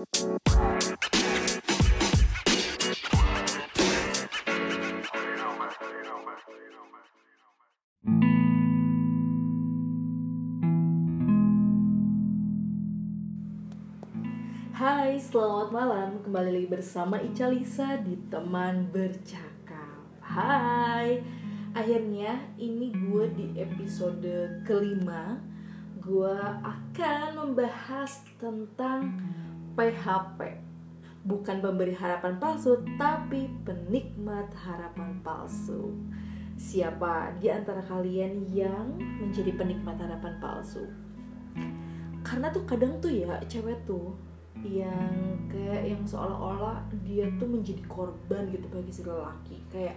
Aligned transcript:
Hai, 0.00 0.08
selamat 15.20 15.68
malam. 15.68 16.24
Kembali 16.24 16.48
lagi 16.48 16.68
bersama 16.72 17.20
Ica 17.20 17.52
Lisa 17.52 18.00
di 18.00 18.16
Teman 18.32 18.88
Bercakap. 18.88 20.00
Hai. 20.24 21.20
Akhirnya 21.76 22.40
ini 22.56 22.88
gue 22.88 23.28
di 23.36 23.52
episode 23.60 24.64
kelima. 24.64 25.36
Gue 26.00 26.40
akan 26.64 27.52
membahas 27.52 28.24
tentang 28.40 29.20
PHP. 29.80 30.40
Bukan 31.24 31.64
pemberi 31.64 31.96
harapan 31.96 32.36
palsu, 32.36 32.84
tapi 33.00 33.48
penikmat 33.64 34.52
harapan 34.52 35.16
palsu. 35.24 35.96
Siapa 36.60 37.32
di 37.40 37.48
antara 37.48 37.80
kalian 37.80 38.44
yang 38.52 39.00
menjadi 39.00 39.56
penikmat 39.56 39.96
harapan 39.96 40.36
palsu? 40.36 40.84
Karena 42.20 42.52
tuh 42.52 42.68
kadang 42.68 43.00
tuh 43.00 43.08
ya 43.08 43.40
cewek 43.48 43.80
tuh 43.88 44.12
yang 44.60 45.40
kayak 45.48 45.96
yang 45.96 46.04
seolah-olah 46.04 46.84
dia 47.00 47.24
tuh 47.40 47.48
menjadi 47.48 47.80
korban 47.88 48.52
gitu 48.52 48.68
bagi 48.68 48.92
si 48.92 49.00
lelaki 49.00 49.56
kayak 49.72 49.96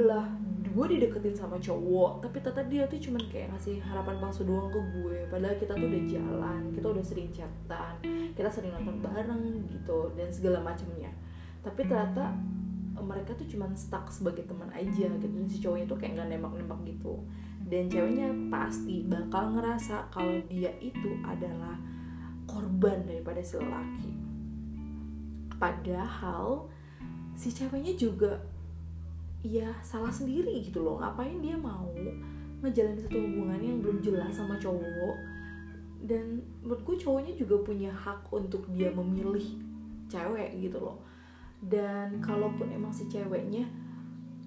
lah 0.00 0.24
gue 0.70 0.86
dideketin 0.96 1.34
sama 1.34 1.58
cowok 1.58 2.22
tapi 2.22 2.38
tetap 2.38 2.66
dia 2.70 2.86
tuh 2.86 3.02
cuman 3.02 3.22
kayak 3.26 3.50
ngasih 3.54 3.82
harapan 3.82 4.16
palsu 4.22 4.46
doang 4.46 4.70
ke 4.70 4.80
gue. 4.98 5.18
Padahal 5.26 5.56
kita 5.58 5.72
tuh 5.74 5.86
udah 5.90 6.02
jalan 6.06 6.62
kita 6.70 6.86
udah 6.86 7.04
sering 7.04 7.28
chatan 7.34 7.94
kita 8.34 8.48
sering 8.48 8.72
nonton 8.74 9.02
bareng 9.02 9.66
gitu 9.66 10.14
dan 10.14 10.28
segala 10.30 10.62
macamnya. 10.62 11.10
Tapi 11.60 11.80
ternyata 11.84 12.32
eh, 12.96 13.04
mereka 13.04 13.34
tuh 13.34 13.46
cuman 13.50 13.74
stuck 13.74 14.08
sebagai 14.08 14.46
teman 14.46 14.70
aja 14.70 15.06
gitu 15.10 15.26
dan 15.26 15.44
si 15.50 15.58
cowoknya 15.58 15.86
tuh 15.90 15.98
kayak 15.98 16.12
nggak 16.18 16.28
nembak-nembak 16.38 16.80
gitu. 16.86 17.14
Dan 17.70 17.86
ceweknya 17.86 18.34
pasti 18.50 19.06
bakal 19.06 19.54
ngerasa 19.54 20.10
kalau 20.10 20.42
dia 20.50 20.74
itu 20.82 21.14
adalah 21.22 21.78
korban 22.50 23.06
daripada 23.06 23.38
si 23.42 23.54
lelaki. 23.58 24.12
Padahal 25.54 26.66
si 27.38 27.54
ceweknya 27.54 27.94
juga 27.94 28.42
ya 29.40 29.68
salah 29.80 30.12
sendiri 30.12 30.60
gitu 30.64 30.84
loh. 30.84 31.00
Ngapain 31.00 31.40
dia 31.40 31.56
mau 31.56 31.88
ngejalanin 32.60 33.00
satu 33.00 33.16
hubungan 33.16 33.60
yang 33.60 33.78
belum 33.80 33.98
jelas 34.04 34.36
sama 34.36 34.60
cowok? 34.60 35.16
Dan 36.00 36.40
menurutku 36.64 36.96
cowoknya 36.96 37.36
juga 37.36 37.60
punya 37.60 37.92
hak 37.92 38.32
untuk 38.32 38.64
dia 38.72 38.88
memilih 38.92 39.60
cewek 40.08 40.56
gitu 40.60 40.80
loh. 40.80 40.98
Dan 41.60 42.24
kalaupun 42.24 42.72
emang 42.72 42.92
si 42.92 43.04
ceweknya 43.08 43.68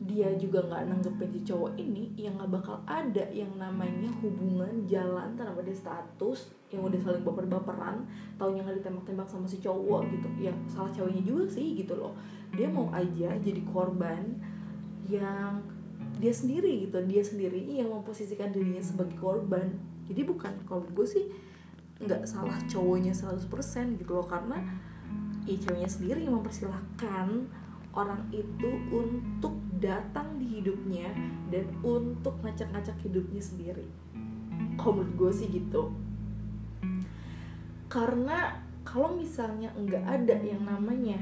dia 0.04 0.28
juga 0.36 0.60
nggak 0.68 0.90
nanggepin 0.90 1.32
si 1.32 1.42
cowok 1.48 1.80
ini 1.80 2.12
yang 2.20 2.36
nggak 2.36 2.60
bakal 2.60 2.76
ada 2.84 3.24
yang 3.32 3.48
namanya 3.56 4.12
hubungan 4.20 4.84
jalan 4.84 5.32
tanpa 5.40 5.64
ada 5.64 5.72
status 5.72 6.52
yang 6.74 6.84
udah 6.84 7.00
saling 7.00 7.24
baper-baperan 7.24 8.04
taunya 8.36 8.66
nggak 8.66 8.84
ditembak-tembak 8.84 9.30
sama 9.30 9.48
si 9.48 9.64
cowok 9.64 10.10
gitu. 10.12 10.28
Ya 10.42 10.52
salah 10.68 10.92
ceweknya 10.92 11.24
juga 11.24 11.46
sih 11.48 11.78
gitu 11.78 11.96
loh. 11.96 12.18
Dia 12.52 12.68
mau 12.68 12.92
aja 12.92 13.32
jadi 13.40 13.62
korban 13.70 14.42
yang 15.10 15.64
dia 16.20 16.32
sendiri 16.32 16.88
gitu 16.88 17.04
dia 17.04 17.24
sendiri 17.26 17.60
yang 17.68 17.90
memposisikan 17.92 18.54
dirinya 18.54 18.84
sebagai 18.84 19.18
korban. 19.18 19.76
Jadi 20.08 20.22
bukan 20.24 20.54
kalau 20.68 20.84
gue 20.92 21.08
sih 21.08 21.26
nggak 22.04 22.28
salah 22.28 22.60
cowoknya 22.68 23.16
100% 23.16 24.00
gitu 24.00 24.12
loh 24.12 24.28
karena 24.28 24.60
ya 25.48 25.56
ceweknya 25.56 25.88
sendiri 25.88 26.28
yang 26.28 26.40
mempersilahkan 26.40 27.48
orang 27.94 28.26
itu 28.34 28.70
untuk 28.90 29.54
datang 29.78 30.42
di 30.42 30.60
hidupnya 30.60 31.14
dan 31.54 31.70
untuk 31.86 32.40
ngacak-ngacak 32.42 32.98
hidupnya 33.06 33.42
sendiri. 33.44 33.86
Kalau 34.80 35.06
gue 35.06 35.32
sih 35.32 35.48
gitu. 35.52 35.94
Karena 37.88 38.58
kalau 38.82 39.14
misalnya 39.14 39.70
nggak 39.78 40.04
ada 40.04 40.36
yang 40.42 40.66
namanya 40.66 41.22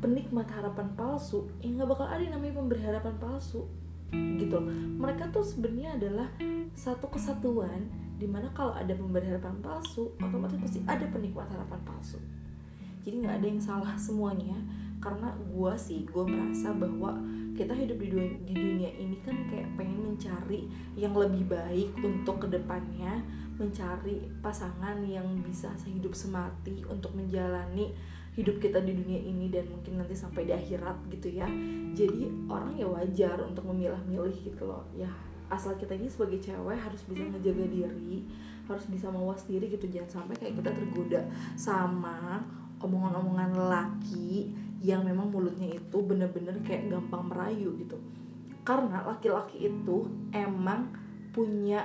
penikmat 0.00 0.48
harapan 0.48 0.88
palsu 0.96 1.46
ya 1.60 1.68
nggak 1.70 1.88
bakal 1.88 2.06
ada 2.08 2.20
yang 2.20 2.40
namanya 2.40 2.54
pemberi 2.60 2.82
harapan 2.82 3.14
palsu. 3.20 3.68
Gitu 4.10 4.58
mereka 4.98 5.30
tuh 5.30 5.46
sebenarnya 5.46 5.94
adalah 5.94 6.28
satu 6.74 7.06
kesatuan 7.14 7.86
di 8.18 8.26
mana 8.26 8.50
kalau 8.52 8.74
ada 8.74 8.90
pemberi 8.92 9.30
harapan 9.30 9.56
palsu 9.62 10.12
otomatis 10.18 10.58
pasti 10.58 10.80
ada 10.84 11.06
penikmat 11.08 11.46
harapan 11.48 11.80
palsu. 11.86 12.18
Jadi 13.00 13.24
nggak 13.24 13.36
ada 13.40 13.46
yang 13.46 13.62
salah 13.62 13.94
semuanya 13.96 14.58
karena 15.00 15.32
gue 15.32 15.72
sih 15.80 16.04
gue 16.04 16.24
merasa 16.28 16.76
bahwa 16.76 17.16
kita 17.56 17.72
hidup 17.72 17.96
di 17.96 18.08
dunia, 18.12 18.36
di 18.44 18.54
dunia 18.56 18.90
ini 19.00 19.16
kan 19.24 19.36
kayak 19.48 19.68
pengen 19.76 20.12
mencari 20.12 20.68
yang 20.96 21.16
lebih 21.16 21.48
baik 21.48 21.92
untuk 22.04 22.44
ke 22.44 22.48
depannya 22.52 23.24
mencari 23.60 24.28
pasangan 24.40 25.00
yang 25.04 25.28
bisa 25.44 25.68
sehidup 25.76 26.16
semati 26.16 26.80
untuk 26.88 27.12
menjalani 27.12 27.92
hidup 28.38 28.62
kita 28.62 28.78
di 28.80 28.94
dunia 28.94 29.18
ini 29.18 29.50
dan 29.50 29.66
mungkin 29.66 29.98
nanti 29.98 30.14
sampai 30.14 30.46
di 30.46 30.52
akhirat 30.54 30.96
gitu 31.10 31.34
ya. 31.34 31.48
Jadi 31.94 32.30
orang 32.46 32.78
ya 32.78 32.86
wajar 32.86 33.42
untuk 33.42 33.66
memilah-milih 33.66 34.36
gitu 34.46 34.70
loh. 34.70 34.86
Ya 34.94 35.10
asal 35.50 35.74
kita 35.74 35.98
ini 35.98 36.06
sebagai 36.06 36.38
cewek 36.38 36.78
harus 36.78 37.02
bisa 37.10 37.26
ngejaga 37.26 37.66
diri 37.66 38.22
harus 38.70 38.86
bisa 38.86 39.10
mawas 39.10 39.42
diri 39.50 39.66
gitu. 39.66 39.90
Jangan 39.90 40.22
sampai 40.22 40.34
kayak 40.38 40.62
kita 40.62 40.70
tergoda 40.70 41.20
sama 41.58 42.38
omongan-omongan 42.78 43.50
lelaki 43.58 44.54
yang 44.80 45.04
memang 45.04 45.28
mulutnya 45.28 45.76
itu 45.76 45.98
bener-bener 46.00 46.54
kayak 46.62 46.88
gampang 46.88 47.26
merayu 47.26 47.74
gitu. 47.82 47.98
Karena 48.62 49.02
laki-laki 49.02 49.66
itu 49.66 50.06
emang 50.30 50.94
punya 51.34 51.82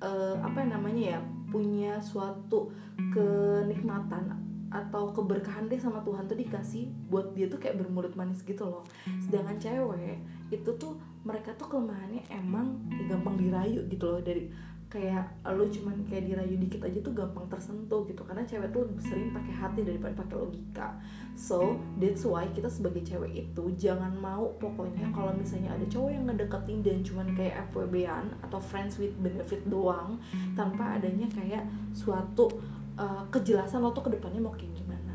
uh, 0.00 0.40
apa 0.40 0.64
namanya 0.64 1.16
ya 1.16 1.20
punya 1.52 2.00
suatu 2.00 2.72
kenikmatan 3.12 4.51
atau 4.72 5.12
keberkahan 5.12 5.68
deh 5.68 5.76
sama 5.76 6.00
Tuhan 6.00 6.24
tuh 6.24 6.40
dikasih 6.40 6.88
buat 7.12 7.36
dia 7.36 7.46
tuh 7.52 7.60
kayak 7.60 7.76
bermulut 7.76 8.16
manis 8.16 8.40
gitu 8.40 8.64
loh. 8.64 8.88
Sedangkan 9.20 9.60
cewek 9.60 10.16
itu 10.48 10.70
tuh 10.80 10.96
mereka 11.22 11.52
tuh 11.54 11.68
kelemahannya 11.68 12.24
emang 12.32 12.80
ya 12.88 13.12
gampang 13.12 13.36
dirayu 13.36 13.84
gitu 13.92 14.08
loh. 14.08 14.20
Dari 14.24 14.48
kayak 14.92 15.40
lo 15.56 15.64
cuman 15.72 16.04
kayak 16.04 16.28
dirayu 16.28 16.60
dikit 16.60 16.84
aja 16.84 17.00
tuh 17.00 17.12
gampang 17.12 17.44
tersentuh 17.52 18.04
gitu. 18.08 18.24
Karena 18.24 18.44
cewek 18.48 18.72
tuh 18.72 18.88
lebih 18.88 19.04
sering 19.04 19.28
pakai 19.36 19.54
hati 19.56 19.80
daripada 19.84 20.16
pakai 20.24 20.36
logika. 20.40 20.88
So 21.36 21.80
that's 21.96 22.24
why 22.24 22.48
kita 22.52 22.68
sebagai 22.68 23.04
cewek 23.04 23.32
itu 23.32 23.64
jangan 23.76 24.12
mau 24.16 24.52
pokoknya 24.56 25.08
kalau 25.12 25.32
misalnya 25.36 25.76
ada 25.76 25.84
cowok 25.88 26.10
yang 26.12 26.24
ngedeketin 26.28 26.80
dan 26.84 26.98
cuman 27.04 27.28
kayak 27.36 27.68
FWB-an 27.72 28.36
atau 28.44 28.60
friends 28.60 28.96
with 29.00 29.12
benefit 29.20 29.64
doang 29.68 30.20
tanpa 30.52 31.00
adanya 31.00 31.28
kayak 31.32 31.64
suatu 31.96 32.52
uh, 32.98 33.22
kejelasan 33.32 33.80
lo 33.80 33.94
tuh 33.94 34.04
ke 34.08 34.10
depannya 34.18 34.40
mau 34.42 34.52
kayak 34.52 34.72
gimana. 34.76 35.14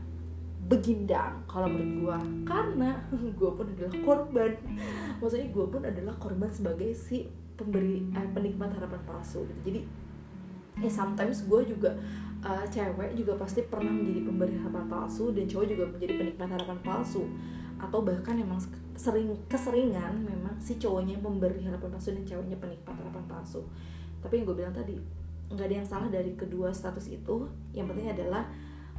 Begindang 0.67 1.47
kalau 1.47 1.71
menurut 1.71 1.91
gue 2.03 2.17
karena 2.43 2.99
gue 3.39 3.51
pun 3.51 3.65
adalah 3.67 3.93
korban. 4.03 4.51
Maksudnya 5.21 5.47
gue 5.51 5.65
pun 5.67 5.81
adalah 5.85 6.15
korban 6.19 6.49
sebagai 6.51 6.91
si 6.97 7.27
pemberi 7.57 8.05
eh, 8.13 8.29
penikmat 8.31 8.69
harapan 8.77 9.01
palsu 9.07 9.47
gitu. 9.49 9.73
Jadi 9.73 9.81
eh 10.77 10.93
sometimes 10.93 11.49
gue 11.49 11.73
juga 11.73 11.89
uh, 12.45 12.61
cewek 12.69 13.17
juga 13.17 13.33
pasti 13.33 13.65
pernah 13.65 13.89
menjadi 13.89 14.29
pemberi 14.29 14.53
harapan 14.61 14.85
palsu 14.85 15.33
dan 15.33 15.49
cowok 15.49 15.65
juga 15.65 15.83
menjadi 15.89 16.13
penikmat 16.21 16.49
harapan 16.53 16.77
palsu. 16.85 17.23
Atau 17.77 18.01
bahkan 18.05 18.37
emang 18.37 18.61
sering 18.97 19.29
keseringan 19.45 20.25
memang 20.25 20.57
si 20.57 20.77
cowoknya 20.77 21.17
pemberi 21.21 21.65
harapan 21.65 21.89
palsu 21.93 22.13
dan 22.13 22.25
ceweknya 22.25 22.57
penikmat 22.61 22.93
harapan 22.93 23.25
palsu. 23.25 23.65
Tapi 24.21 24.41
yang 24.41 24.45
gue 24.49 24.57
bilang 24.57 24.75
tadi 24.75 24.97
nggak 25.47 25.65
ada 25.67 25.75
yang 25.79 25.87
salah 25.87 26.09
dari 26.11 26.35
kedua 26.35 26.75
status 26.75 27.07
itu. 27.07 27.47
Yang 27.71 27.95
penting 27.95 28.07
adalah 28.11 28.43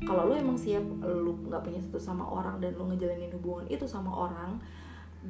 kalau 0.06 0.30
lo 0.30 0.34
emang 0.38 0.54
siap 0.54 0.84
lo 1.02 1.34
nggak 1.34 1.62
punya 1.64 1.80
status 1.82 2.06
sama 2.06 2.22
orang 2.22 2.62
dan 2.62 2.78
lo 2.78 2.86
ngejalanin 2.86 3.34
hubungan 3.34 3.66
itu 3.66 3.84
sama 3.84 4.14
orang 4.14 4.62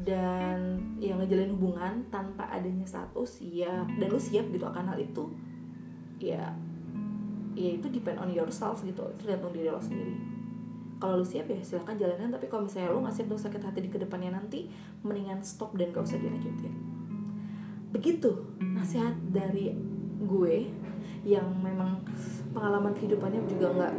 dan 0.05 0.77
yang 1.01 1.17
ngejalin 1.17 1.57
hubungan 1.57 2.05
tanpa 2.13 2.45
adanya 2.53 2.85
status 2.85 3.41
ya 3.41 3.89
dan 3.97 4.09
lu 4.13 4.21
siap 4.21 4.53
gitu 4.53 4.69
akan 4.69 4.93
hal 4.93 4.99
itu 5.01 5.25
ya 6.21 6.53
ya 7.57 7.71
itu 7.75 7.89
depend 7.89 8.21
on 8.21 8.29
yourself 8.29 8.85
gitu 8.85 9.01
itu 9.01 9.23
tergantung 9.25 9.57
diri 9.57 9.73
lo 9.73 9.81
sendiri. 9.81 10.15
Kalau 10.99 11.23
lu 11.23 11.27
siap 11.27 11.49
ya 11.49 11.59
silahkan 11.65 11.97
jalanin 11.97 12.29
tapi 12.29 12.51
kalau 12.51 12.69
misalnya 12.69 12.93
lu 12.93 13.01
nggak 13.01 13.15
siap 13.17 13.27
untuk 13.33 13.43
sakit 13.49 13.63
hati 13.65 13.79
di 13.87 13.91
ke 13.91 13.99
depannya 13.99 14.37
nanti 14.37 14.69
mendingan 15.01 15.41
stop 15.41 15.73
dan 15.79 15.95
gak 15.95 16.05
usah 16.05 16.21
dilanjutin. 16.21 16.75
Begitu 17.89 18.31
nasihat 18.61 19.17
dari 19.33 19.73
gue 20.19 20.57
yang 21.25 21.47
memang 21.63 22.03
pengalaman 22.53 22.93
kehidupannya 22.95 23.43
juga 23.47 23.67
nggak 23.75 23.95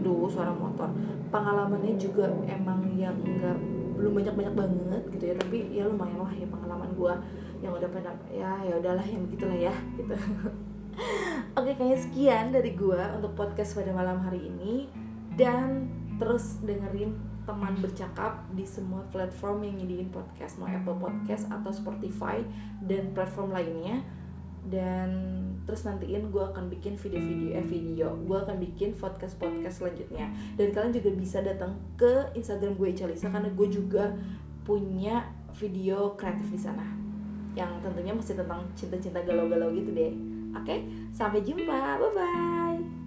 aduh 0.00 0.28
suara 0.32 0.52
motor. 0.54 0.88
Pengalamannya 1.28 1.94
juga 2.00 2.26
emang 2.48 2.82
yang 2.96 3.14
nggak 3.20 3.58
belum 4.00 4.16
banyak 4.16 4.34
banyak 4.34 4.54
banget 4.56 5.02
gitu 5.12 5.24
ya 5.28 5.34
tapi 5.36 5.56
ya 5.76 5.84
lumayan 5.84 6.24
lah 6.24 6.32
ya 6.32 6.48
pengalaman 6.48 6.88
gue 6.96 7.14
yang 7.60 7.76
udah 7.76 7.88
pernah 7.92 8.16
ya 8.32 8.56
ya 8.64 8.80
udahlah 8.80 9.04
yang 9.04 9.28
begitulah 9.28 9.58
ya 9.70 9.74
gitu. 10.00 10.16
Oke 11.60 11.76
kayaknya 11.76 11.98
sekian 12.00 12.44
dari 12.48 12.72
gue 12.72 13.00
untuk 13.20 13.36
podcast 13.36 13.76
pada 13.76 13.92
malam 13.92 14.24
hari 14.24 14.48
ini. 14.48 14.88
Dan 15.36 15.88
terus 16.20 16.60
dengerin 16.60 17.16
teman 17.48 17.72
bercakap 17.80 18.44
di 18.52 18.62
semua 18.68 19.00
platform 19.08 19.64
yang 19.64 19.74
nyediain 19.80 20.12
podcast 20.12 20.60
mau 20.60 20.68
Apple 20.68 21.00
Podcast 21.00 21.48
atau 21.48 21.72
Spotify 21.72 22.44
dan 22.84 23.16
platform 23.16 23.56
lainnya 23.56 24.04
dan 24.68 25.08
terus 25.64 25.86
nantiin 25.88 26.28
gue 26.28 26.44
akan 26.44 26.68
bikin 26.68 26.98
video-video 27.00 27.56
eh 27.56 27.64
video. 27.64 28.08
Gue 28.28 28.38
akan 28.42 28.60
bikin 28.60 28.92
podcast 28.98 29.40
podcast 29.40 29.80
selanjutnya. 29.80 30.28
Dan 30.58 30.74
kalian 30.74 30.92
juga 30.92 31.10
bisa 31.16 31.38
datang 31.40 31.78
ke 31.96 32.28
Instagram 32.36 32.76
gue 32.76 32.88
Icalisa 32.92 33.32
karena 33.32 33.48
gue 33.48 33.68
juga 33.70 34.12
punya 34.66 35.24
video 35.56 36.14
kreatif 36.20 36.52
di 36.52 36.60
sana. 36.60 36.84
Yang 37.56 37.80
tentunya 37.82 38.12
masih 38.12 38.34
tentang 38.36 38.62
cinta-cinta 38.76 39.24
galau-galau 39.24 39.72
gitu 39.72 39.90
deh. 39.96 40.12
Oke? 40.54 40.84
Sampai 41.14 41.40
jumpa. 41.40 41.98
Bye 41.98 42.12
bye 42.12 42.99